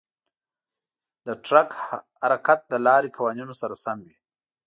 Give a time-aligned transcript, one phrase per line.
[1.25, 1.69] د ټرک
[2.21, 4.15] حرکت د لارې قوانینو سره سم وي.